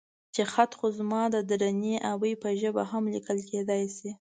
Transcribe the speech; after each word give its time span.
چې 0.33 0.41
خط 0.51 0.71
خو 0.79 0.87
زما 0.97 1.21
د 1.33 1.37
درنې 1.49 1.95
ابۍ 2.13 2.33
په 2.43 2.49
ژبه 2.61 2.83
هم 2.91 3.03
ليکل 3.13 3.37
کېدای 3.49 3.83
شي. 3.97 4.11